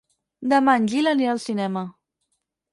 [0.53, 1.87] Demà en Gil anirà al cinema.